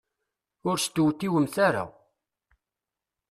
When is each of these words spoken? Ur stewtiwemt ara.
Ur 0.69 0.77
stewtiwemt 0.79 1.55
ara. 1.67 1.83